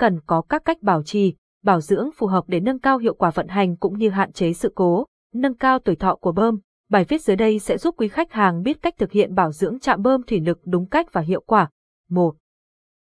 cần 0.00 0.20
có 0.26 0.42
các 0.48 0.64
cách 0.64 0.82
bảo 0.82 1.02
trì, 1.02 1.34
bảo 1.64 1.80
dưỡng 1.80 2.10
phù 2.16 2.26
hợp 2.26 2.44
để 2.46 2.60
nâng 2.60 2.78
cao 2.78 2.98
hiệu 2.98 3.14
quả 3.14 3.30
vận 3.30 3.48
hành 3.48 3.76
cũng 3.76 3.98
như 3.98 4.10
hạn 4.10 4.32
chế 4.32 4.52
sự 4.52 4.72
cố, 4.74 5.06
nâng 5.34 5.54
cao 5.54 5.78
tuổi 5.78 5.96
thọ 5.96 6.14
của 6.14 6.32
bơm. 6.32 6.58
Bài 6.90 7.04
viết 7.04 7.22
dưới 7.22 7.36
đây 7.36 7.58
sẽ 7.58 7.78
giúp 7.78 7.94
quý 7.98 8.08
khách 8.08 8.32
hàng 8.32 8.62
biết 8.62 8.82
cách 8.82 8.94
thực 8.98 9.12
hiện 9.12 9.34
bảo 9.34 9.52
dưỡng 9.52 9.78
trạm 9.78 10.02
bơm 10.02 10.22
thủy 10.22 10.40
lực 10.40 10.60
đúng 10.64 10.86
cách 10.86 11.12
và 11.12 11.20
hiệu 11.20 11.40
quả. 11.46 11.70
1. 12.08 12.36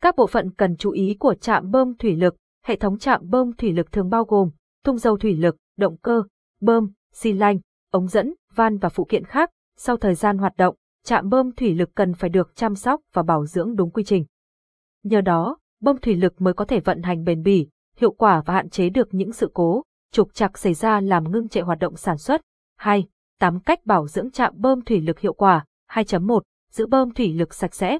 Các 0.00 0.16
bộ 0.16 0.26
phận 0.26 0.50
cần 0.50 0.76
chú 0.76 0.90
ý 0.90 1.16
của 1.18 1.34
trạm 1.34 1.70
bơm 1.70 1.94
thủy 1.94 2.16
lực, 2.16 2.36
hệ 2.64 2.76
thống 2.76 2.98
trạm 2.98 3.30
bơm 3.30 3.52
thủy 3.52 3.72
lực 3.72 3.92
thường 3.92 4.10
bao 4.10 4.24
gồm 4.24 4.50
thùng 4.84 4.98
dầu 4.98 5.16
thủy 5.16 5.36
lực, 5.36 5.56
động 5.76 5.96
cơ, 5.96 6.22
bơm, 6.60 6.90
xi 7.12 7.32
lanh, 7.32 7.58
ống 7.90 8.08
dẫn, 8.08 8.34
van 8.54 8.78
và 8.78 8.88
phụ 8.88 9.04
kiện 9.04 9.24
khác. 9.24 9.50
Sau 9.76 9.96
thời 9.96 10.14
gian 10.14 10.38
hoạt 10.38 10.56
động, 10.56 10.76
trạm 11.04 11.28
bơm 11.28 11.52
thủy 11.52 11.74
lực 11.74 11.90
cần 11.94 12.14
phải 12.14 12.30
được 12.30 12.52
chăm 12.56 12.74
sóc 12.74 13.00
và 13.12 13.22
bảo 13.22 13.46
dưỡng 13.46 13.76
đúng 13.76 13.90
quy 13.90 14.04
trình. 14.04 14.24
Nhờ 15.02 15.20
đó, 15.20 15.58
bơm 15.84 15.98
thủy 15.98 16.16
lực 16.16 16.40
mới 16.40 16.54
có 16.54 16.64
thể 16.64 16.80
vận 16.80 17.02
hành 17.02 17.24
bền 17.24 17.42
bỉ, 17.42 17.68
hiệu 17.96 18.12
quả 18.12 18.42
và 18.46 18.54
hạn 18.54 18.70
chế 18.70 18.88
được 18.88 19.08
những 19.14 19.32
sự 19.32 19.50
cố, 19.54 19.82
trục 20.12 20.34
trặc 20.34 20.58
xảy 20.58 20.74
ra 20.74 21.00
làm 21.00 21.30
ngưng 21.32 21.48
trệ 21.48 21.60
hoạt 21.60 21.78
động 21.78 21.96
sản 21.96 22.18
xuất. 22.18 22.40
2. 22.76 23.06
8 23.40 23.60
cách 23.60 23.86
bảo 23.86 24.08
dưỡng 24.08 24.30
trạm 24.30 24.54
bơm 24.56 24.82
thủy 24.82 25.00
lực 25.00 25.18
hiệu 25.18 25.32
quả. 25.32 25.64
2.1. 25.90 26.40
Giữ 26.70 26.86
bơm 26.86 27.10
thủy 27.10 27.32
lực 27.32 27.54
sạch 27.54 27.74
sẽ. 27.74 27.98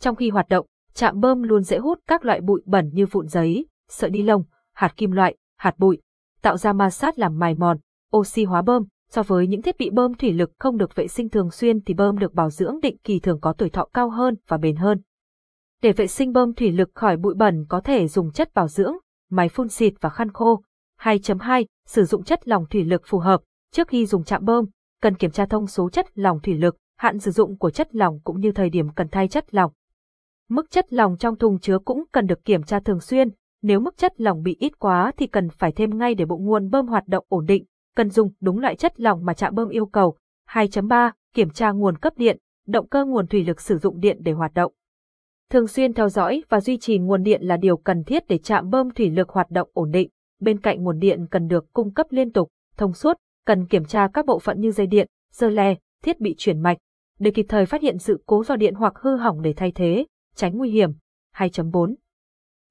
Trong 0.00 0.16
khi 0.16 0.30
hoạt 0.30 0.48
động, 0.48 0.66
trạm 0.94 1.20
bơm 1.20 1.42
luôn 1.42 1.62
dễ 1.62 1.78
hút 1.78 1.98
các 2.06 2.24
loại 2.24 2.40
bụi 2.40 2.62
bẩn 2.64 2.90
như 2.92 3.06
vụn 3.06 3.28
giấy, 3.28 3.66
sợi 3.88 4.10
ni 4.10 4.22
lông, 4.22 4.44
hạt 4.74 4.96
kim 4.96 5.10
loại, 5.10 5.36
hạt 5.56 5.78
bụi, 5.78 6.00
tạo 6.42 6.56
ra 6.56 6.72
ma 6.72 6.90
sát 6.90 7.18
làm 7.18 7.38
mài 7.38 7.54
mòn, 7.54 7.78
oxy 8.16 8.44
hóa 8.44 8.62
bơm. 8.62 8.84
So 9.10 9.22
với 9.22 9.46
những 9.46 9.62
thiết 9.62 9.78
bị 9.78 9.90
bơm 9.90 10.14
thủy 10.14 10.32
lực 10.32 10.50
không 10.58 10.76
được 10.76 10.94
vệ 10.94 11.08
sinh 11.08 11.28
thường 11.28 11.50
xuyên 11.50 11.80
thì 11.80 11.94
bơm 11.94 12.18
được 12.18 12.34
bảo 12.34 12.50
dưỡng 12.50 12.80
định 12.80 12.96
kỳ 13.04 13.20
thường 13.20 13.40
có 13.40 13.52
tuổi 13.52 13.70
thọ 13.70 13.88
cao 13.94 14.10
hơn 14.10 14.34
và 14.48 14.56
bền 14.56 14.76
hơn. 14.76 15.00
Để 15.82 15.92
vệ 15.92 16.06
sinh 16.06 16.32
bơm 16.32 16.54
thủy 16.54 16.72
lực 16.72 16.90
khỏi 16.94 17.16
bụi 17.16 17.34
bẩn 17.34 17.64
có 17.68 17.80
thể 17.80 18.08
dùng 18.08 18.32
chất 18.32 18.54
bảo 18.54 18.68
dưỡng, 18.68 18.94
máy 19.30 19.48
phun 19.48 19.68
xịt 19.68 19.94
và 20.00 20.10
khăn 20.10 20.32
khô. 20.32 20.62
2.2. 21.00 21.64
Sử 21.86 22.04
dụng 22.04 22.24
chất 22.24 22.48
lỏng 22.48 22.66
thủy 22.70 22.84
lực 22.84 23.02
phù 23.06 23.18
hợp. 23.18 23.40
Trước 23.72 23.88
khi 23.88 24.06
dùng 24.06 24.24
chạm 24.24 24.44
bơm, 24.44 24.64
cần 25.02 25.14
kiểm 25.14 25.30
tra 25.30 25.46
thông 25.46 25.66
số 25.66 25.90
chất 25.90 26.06
lỏng 26.14 26.40
thủy 26.40 26.54
lực, 26.54 26.76
hạn 26.96 27.18
sử 27.18 27.30
dụng 27.30 27.58
của 27.58 27.70
chất 27.70 27.94
lỏng 27.94 28.20
cũng 28.24 28.40
như 28.40 28.52
thời 28.52 28.70
điểm 28.70 28.88
cần 28.94 29.08
thay 29.08 29.28
chất 29.28 29.54
lỏng. 29.54 29.72
Mức 30.48 30.70
chất 30.70 30.92
lỏng 30.92 31.16
trong 31.16 31.36
thùng 31.36 31.58
chứa 31.58 31.78
cũng 31.78 32.04
cần 32.12 32.26
được 32.26 32.44
kiểm 32.44 32.62
tra 32.62 32.80
thường 32.80 33.00
xuyên, 33.00 33.28
nếu 33.62 33.80
mức 33.80 33.96
chất 33.96 34.20
lỏng 34.20 34.42
bị 34.42 34.56
ít 34.60 34.78
quá 34.78 35.12
thì 35.16 35.26
cần 35.26 35.48
phải 35.50 35.72
thêm 35.72 35.98
ngay 35.98 36.14
để 36.14 36.24
bộ 36.24 36.36
nguồn 36.36 36.70
bơm 36.70 36.86
hoạt 36.86 37.08
động 37.08 37.24
ổn 37.28 37.46
định, 37.46 37.64
cần 37.96 38.10
dùng 38.10 38.32
đúng 38.40 38.58
loại 38.58 38.76
chất 38.76 39.00
lỏng 39.00 39.24
mà 39.24 39.34
trạm 39.34 39.54
bơm 39.54 39.68
yêu 39.68 39.86
cầu. 39.86 40.16
2.3. 40.48 41.10
Kiểm 41.34 41.50
tra 41.50 41.70
nguồn 41.70 41.98
cấp 41.98 42.12
điện, 42.16 42.38
động 42.66 42.88
cơ 42.88 43.04
nguồn 43.04 43.26
thủy 43.26 43.44
lực 43.44 43.60
sử 43.60 43.78
dụng 43.78 44.00
điện 44.00 44.18
để 44.20 44.32
hoạt 44.32 44.54
động. 44.54 44.72
Thường 45.50 45.66
xuyên 45.66 45.92
theo 45.92 46.08
dõi 46.08 46.42
và 46.48 46.60
duy 46.60 46.78
trì 46.78 46.98
nguồn 46.98 47.22
điện 47.22 47.42
là 47.42 47.56
điều 47.56 47.76
cần 47.76 48.04
thiết 48.04 48.28
để 48.28 48.38
trạm 48.38 48.70
bơm 48.70 48.90
thủy 48.90 49.10
lực 49.10 49.28
hoạt 49.28 49.50
động 49.50 49.68
ổn 49.72 49.90
định. 49.90 50.10
Bên 50.40 50.60
cạnh 50.60 50.82
nguồn 50.82 50.98
điện 50.98 51.26
cần 51.30 51.48
được 51.48 51.72
cung 51.72 51.94
cấp 51.94 52.06
liên 52.10 52.32
tục, 52.32 52.48
thông 52.76 52.92
suốt, 52.92 53.16
cần 53.46 53.66
kiểm 53.66 53.84
tra 53.84 54.08
các 54.14 54.26
bộ 54.26 54.38
phận 54.38 54.60
như 54.60 54.70
dây 54.70 54.86
điện, 54.86 55.06
dơ 55.32 55.48
le, 55.48 55.74
thiết 56.02 56.20
bị 56.20 56.34
chuyển 56.38 56.60
mạch, 56.60 56.78
để 57.18 57.30
kịp 57.30 57.46
thời 57.48 57.66
phát 57.66 57.82
hiện 57.82 57.98
sự 57.98 58.22
cố 58.26 58.44
do 58.44 58.56
điện 58.56 58.74
hoặc 58.74 58.98
hư 58.98 59.16
hỏng 59.16 59.42
để 59.42 59.52
thay 59.56 59.72
thế, 59.74 60.06
tránh 60.34 60.56
nguy 60.56 60.70
hiểm. 60.70 60.90
2.4. 61.36 61.94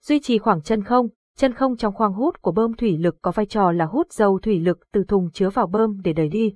Duy 0.01 0.19
trì 0.19 0.37
khoảng 0.37 0.61
chân 0.61 0.83
không, 0.83 1.07
chân 1.37 1.53
không 1.53 1.77
trong 1.77 1.93
khoang 1.93 2.13
hút 2.13 2.41
của 2.41 2.51
bơm 2.51 2.73
thủy 2.73 2.97
lực 2.97 3.15
có 3.21 3.31
vai 3.31 3.45
trò 3.45 3.71
là 3.71 3.85
hút 3.85 4.13
dầu 4.13 4.39
thủy 4.39 4.59
lực 4.59 4.79
từ 4.91 5.03
thùng 5.03 5.31
chứa 5.31 5.49
vào 5.49 5.67
bơm 5.67 6.01
để 6.03 6.13
đẩy 6.13 6.29
đi. 6.29 6.55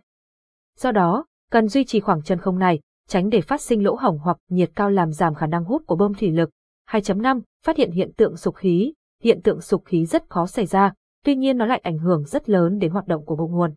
Do 0.77 0.91
đó, 0.91 1.25
cần 1.51 1.67
duy 1.67 1.83
trì 1.83 1.99
khoảng 1.99 2.23
chân 2.23 2.39
không 2.39 2.59
này, 2.59 2.79
tránh 3.07 3.29
để 3.29 3.41
phát 3.41 3.61
sinh 3.61 3.83
lỗ 3.83 3.95
hổng 3.95 4.19
hoặc 4.19 4.37
nhiệt 4.49 4.71
cao 4.75 4.89
làm 4.89 5.11
giảm 5.11 5.35
khả 5.35 5.47
năng 5.47 5.63
hút 5.63 5.83
của 5.87 5.95
bơm 5.95 6.13
thủy 6.13 6.31
lực. 6.31 6.49
2.5. 6.89 7.41
Phát 7.65 7.77
hiện 7.77 7.91
hiện 7.91 8.11
tượng 8.17 8.37
sục 8.37 8.55
khí. 8.55 8.93
Hiện 9.23 9.41
tượng 9.41 9.61
sục 9.61 9.85
khí 9.85 10.05
rất 10.05 10.29
khó 10.29 10.45
xảy 10.45 10.65
ra, 10.65 10.93
tuy 11.25 11.35
nhiên 11.35 11.57
nó 11.57 11.65
lại 11.65 11.79
ảnh 11.83 11.97
hưởng 11.97 12.23
rất 12.25 12.49
lớn 12.49 12.79
đến 12.79 12.91
hoạt 12.91 13.07
động 13.07 13.25
của 13.25 13.35
bộ 13.35 13.47
nguồn. 13.47 13.73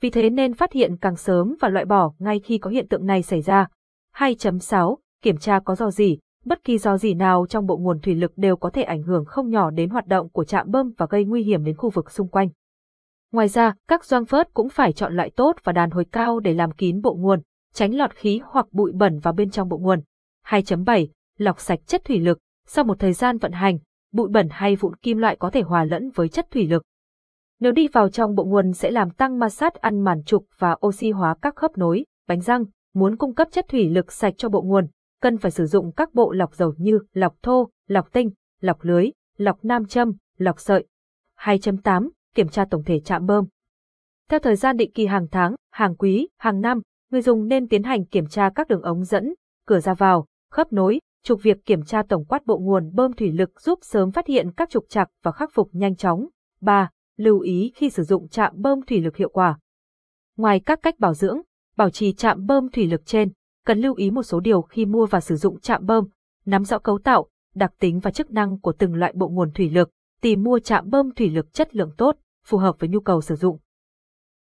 Vì 0.00 0.10
thế 0.10 0.30
nên 0.30 0.54
phát 0.54 0.72
hiện 0.72 0.96
càng 0.96 1.16
sớm 1.16 1.54
và 1.60 1.68
loại 1.68 1.84
bỏ 1.84 2.12
ngay 2.18 2.40
khi 2.40 2.58
có 2.58 2.70
hiện 2.70 2.88
tượng 2.88 3.06
này 3.06 3.22
xảy 3.22 3.42
ra. 3.42 3.68
2.6. 4.16 4.96
Kiểm 5.22 5.38
tra 5.38 5.60
có 5.60 5.74
do 5.74 5.90
gì, 5.90 6.18
bất 6.44 6.64
kỳ 6.64 6.78
do 6.78 6.98
gì 6.98 7.14
nào 7.14 7.46
trong 7.48 7.66
bộ 7.66 7.76
nguồn 7.76 8.00
thủy 8.00 8.14
lực 8.14 8.32
đều 8.36 8.56
có 8.56 8.70
thể 8.70 8.82
ảnh 8.82 9.02
hưởng 9.02 9.24
không 9.24 9.50
nhỏ 9.50 9.70
đến 9.70 9.90
hoạt 9.90 10.06
động 10.06 10.28
của 10.28 10.44
trạm 10.44 10.70
bơm 10.70 10.92
và 10.98 11.06
gây 11.10 11.24
nguy 11.24 11.42
hiểm 11.42 11.64
đến 11.64 11.76
khu 11.76 11.90
vực 11.90 12.10
xung 12.10 12.28
quanh. 12.28 12.48
Ngoài 13.32 13.48
ra, 13.48 13.74
các 13.88 14.04
gioăng 14.04 14.24
phớt 14.24 14.54
cũng 14.54 14.68
phải 14.68 14.92
chọn 14.92 15.16
loại 15.16 15.30
tốt 15.30 15.56
và 15.64 15.72
đàn 15.72 15.90
hồi 15.90 16.04
cao 16.12 16.40
để 16.40 16.54
làm 16.54 16.72
kín 16.72 17.00
bộ 17.02 17.14
nguồn, 17.14 17.40
tránh 17.76 17.94
lọt 17.94 18.14
khí 18.14 18.40
hoặc 18.44 18.66
bụi 18.72 18.92
bẩn 18.92 19.18
vào 19.18 19.34
bên 19.34 19.50
trong 19.50 19.68
bộ 19.68 19.78
nguồn. 19.78 20.02
2.7. 20.46 21.06
Lọc 21.38 21.60
sạch 21.60 21.80
chất 21.86 22.04
thủy 22.04 22.18
lực. 22.18 22.38
Sau 22.66 22.84
một 22.84 22.98
thời 22.98 23.12
gian 23.12 23.38
vận 23.38 23.52
hành, 23.52 23.78
bụi 24.12 24.28
bẩn 24.28 24.48
hay 24.50 24.76
vụn 24.76 24.96
kim 24.96 25.18
loại 25.18 25.36
có 25.36 25.50
thể 25.50 25.62
hòa 25.62 25.84
lẫn 25.84 26.10
với 26.10 26.28
chất 26.28 26.50
thủy 26.50 26.66
lực. 26.66 26.82
Nếu 27.60 27.72
đi 27.72 27.88
vào 27.88 28.08
trong 28.08 28.34
bộ 28.34 28.44
nguồn 28.44 28.72
sẽ 28.72 28.90
làm 28.90 29.10
tăng 29.10 29.38
ma 29.38 29.48
sát 29.48 29.74
ăn 29.74 30.00
màn 30.00 30.22
trục 30.24 30.46
và 30.58 30.76
oxy 30.86 31.10
hóa 31.10 31.36
các 31.42 31.56
khớp 31.56 31.78
nối, 31.78 32.04
bánh 32.28 32.40
răng. 32.40 32.64
Muốn 32.94 33.16
cung 33.16 33.34
cấp 33.34 33.48
chất 33.50 33.68
thủy 33.68 33.88
lực 33.88 34.12
sạch 34.12 34.34
cho 34.36 34.48
bộ 34.48 34.62
nguồn, 34.62 34.86
cần 35.22 35.38
phải 35.38 35.50
sử 35.50 35.66
dụng 35.66 35.92
các 35.92 36.14
bộ 36.14 36.32
lọc 36.32 36.54
dầu 36.54 36.74
như 36.78 36.98
lọc 37.12 37.34
thô, 37.42 37.70
lọc 37.88 38.12
tinh, 38.12 38.30
lọc 38.60 38.84
lưới, 38.84 39.10
lọc 39.36 39.64
nam 39.64 39.86
châm, 39.86 40.12
lọc 40.38 40.60
sợi. 40.60 40.86
2.8. 41.38 42.08
Kiểm 42.34 42.48
tra 42.48 42.64
tổng 42.70 42.84
thể 42.84 43.00
trạm 43.00 43.26
bơm. 43.26 43.46
Theo 44.28 44.40
thời 44.40 44.56
gian 44.56 44.76
định 44.76 44.92
kỳ 44.92 45.06
hàng 45.06 45.26
tháng, 45.30 45.54
hàng 45.70 45.96
quý, 45.96 46.28
hàng 46.38 46.60
năm, 46.60 46.80
người 47.10 47.22
dùng 47.22 47.48
nên 47.48 47.68
tiến 47.68 47.82
hành 47.82 48.04
kiểm 48.04 48.26
tra 48.26 48.50
các 48.54 48.68
đường 48.68 48.82
ống 48.82 49.04
dẫn, 49.04 49.34
cửa 49.66 49.80
ra 49.80 49.94
vào, 49.94 50.26
khớp 50.50 50.72
nối, 50.72 51.00
trục 51.24 51.42
việc 51.42 51.64
kiểm 51.64 51.84
tra 51.84 52.02
tổng 52.02 52.24
quát 52.24 52.46
bộ 52.46 52.58
nguồn 52.58 52.90
bơm 52.94 53.12
thủy 53.12 53.32
lực 53.32 53.60
giúp 53.60 53.78
sớm 53.82 54.10
phát 54.12 54.26
hiện 54.26 54.50
các 54.56 54.70
trục 54.70 54.84
trặc 54.88 55.08
và 55.22 55.32
khắc 55.32 55.50
phục 55.54 55.68
nhanh 55.72 55.96
chóng. 55.96 56.28
3. 56.60 56.90
Lưu 57.16 57.40
ý 57.40 57.72
khi 57.74 57.90
sử 57.90 58.02
dụng 58.02 58.28
trạm 58.28 58.52
bơm 58.56 58.82
thủy 58.82 59.00
lực 59.00 59.16
hiệu 59.16 59.28
quả. 59.28 59.58
Ngoài 60.36 60.60
các 60.60 60.78
cách 60.82 60.98
bảo 60.98 61.14
dưỡng, 61.14 61.40
bảo 61.76 61.90
trì 61.90 62.12
trạm 62.12 62.46
bơm 62.46 62.68
thủy 62.70 62.86
lực 62.86 63.06
trên, 63.06 63.32
cần 63.66 63.78
lưu 63.78 63.94
ý 63.94 64.10
một 64.10 64.22
số 64.22 64.40
điều 64.40 64.62
khi 64.62 64.86
mua 64.86 65.06
và 65.06 65.20
sử 65.20 65.36
dụng 65.36 65.60
trạm 65.60 65.86
bơm, 65.86 66.08
nắm 66.46 66.64
rõ 66.64 66.78
cấu 66.78 66.98
tạo, 66.98 67.28
đặc 67.54 67.72
tính 67.78 68.00
và 68.00 68.10
chức 68.10 68.30
năng 68.30 68.60
của 68.60 68.72
từng 68.72 68.94
loại 68.94 69.12
bộ 69.16 69.28
nguồn 69.28 69.50
thủy 69.52 69.70
lực, 69.70 69.90
tìm 70.20 70.42
mua 70.42 70.58
trạm 70.58 70.90
bơm 70.90 71.14
thủy 71.14 71.30
lực 71.30 71.52
chất 71.52 71.76
lượng 71.76 71.90
tốt, 71.96 72.16
phù 72.46 72.58
hợp 72.58 72.76
với 72.78 72.88
nhu 72.88 73.00
cầu 73.00 73.20
sử 73.20 73.36
dụng. 73.36 73.58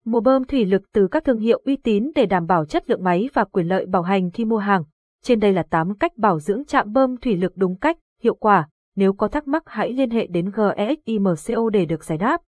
Mua 0.06 0.20
bơm 0.20 0.44
thủy 0.44 0.66
lực 0.66 0.92
từ 0.94 1.08
các 1.08 1.24
thương 1.24 1.40
hiệu 1.40 1.62
uy 1.66 1.76
tín 1.76 2.12
để 2.16 2.26
đảm 2.26 2.48
bảo 2.48 2.66
chất 2.66 2.90
lượng 2.90 3.04
máy 3.04 3.30
và 3.34 3.44
quyền 3.44 3.68
lợi 3.68 3.86
bảo 3.86 4.02
hành 4.02 4.32
khi 4.32 4.46
mua 4.46 4.58
hàng. 4.58 4.84
Trên 5.24 5.40
đây 5.40 5.54
là 5.54 5.64
8 5.64 5.98
cách 5.98 6.18
bảo 6.18 6.40
dưỡng 6.40 6.66
trạm 6.66 6.94
bơm 6.94 7.18
thủy 7.18 7.38
lực 7.38 7.54
đúng 7.56 7.78
cách, 7.80 7.98
hiệu 8.24 8.36
quả. 8.36 8.70
Nếu 8.96 9.14
có 9.14 9.28
thắc 9.28 9.48
mắc 9.48 9.64
hãy 9.66 9.94
liên 9.94 10.10
hệ 10.10 10.28
đến 10.28 10.52
GEXIMCO 10.56 11.70
để 11.70 11.86
được 11.86 12.04
giải 12.04 12.18
đáp. 12.18 12.42